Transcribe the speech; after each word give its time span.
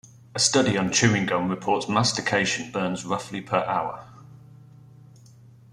A 0.33 0.39
study 0.39 0.77
on 0.79 0.91
chewing 0.91 1.27
gum 1.27 1.47
reports 1.47 1.87
mastication 1.87 2.71
burns 2.71 3.05
roughly 3.05 3.39
per 3.39 3.57
hour. 3.65 4.07